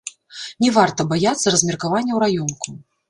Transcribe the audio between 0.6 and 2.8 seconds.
Не варта баяцца размеркавання ў раёнку.